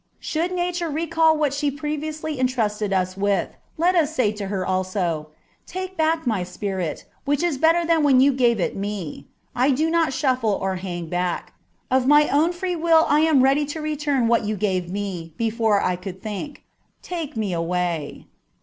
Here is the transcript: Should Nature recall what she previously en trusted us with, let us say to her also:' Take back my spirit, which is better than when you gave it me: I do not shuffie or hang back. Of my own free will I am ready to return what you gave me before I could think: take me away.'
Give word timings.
Should 0.19 0.51
Nature 0.51 0.89
recall 0.89 1.37
what 1.37 1.53
she 1.53 1.69
previously 1.69 2.39
en 2.39 2.47
trusted 2.47 2.91
us 2.91 3.15
with, 3.15 3.49
let 3.77 3.93
us 3.93 4.11
say 4.15 4.31
to 4.31 4.47
her 4.47 4.65
also:' 4.65 5.27
Take 5.67 5.95
back 5.95 6.25
my 6.25 6.43
spirit, 6.43 7.05
which 7.23 7.43
is 7.43 7.59
better 7.59 7.85
than 7.85 8.01
when 8.01 8.19
you 8.19 8.33
gave 8.33 8.59
it 8.59 8.75
me: 8.75 9.27
I 9.55 9.69
do 9.69 9.91
not 9.91 10.09
shuffie 10.09 10.59
or 10.59 10.77
hang 10.77 11.05
back. 11.07 11.53
Of 11.91 12.07
my 12.07 12.27
own 12.29 12.51
free 12.51 12.75
will 12.75 13.05
I 13.09 13.19
am 13.19 13.43
ready 13.43 13.63
to 13.67 13.79
return 13.79 14.27
what 14.27 14.43
you 14.43 14.55
gave 14.55 14.89
me 14.91 15.35
before 15.37 15.79
I 15.83 15.95
could 15.97 16.19
think: 16.19 16.63
take 17.03 17.37
me 17.37 17.53
away.' 17.53 18.25